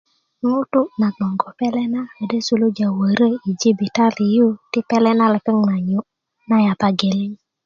[0.49, 5.57] ŋutu' na gboŋ ko pele' na kodo suluja wörö i jibitalia yu ti pele lepeŋ
[5.69, 6.09] na nyu'
[6.49, 7.31] na yapa geleŋ